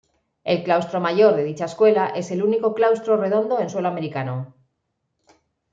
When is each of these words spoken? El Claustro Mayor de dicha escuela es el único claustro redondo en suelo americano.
El 0.43 0.63
Claustro 0.63 0.99
Mayor 0.99 1.35
de 1.35 1.43
dicha 1.43 1.65
escuela 1.65 2.07
es 2.07 2.31
el 2.31 2.41
único 2.41 2.73
claustro 2.73 3.17
redondo 3.17 3.59
en 3.59 3.69
suelo 3.69 3.87
americano. 3.89 4.55